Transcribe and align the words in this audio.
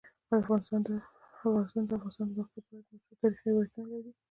افغانستان 0.39 0.79
د 0.85 0.87
د 0.87 0.91
افغانستان 0.99 1.83
د 1.85 1.91
موقعیت 2.37 2.65
په 2.67 2.75
اړه 2.75 2.89
مشهور 2.91 3.15
تاریخی 3.21 3.47
روایتونه 3.49 3.87
لري. 3.93 4.11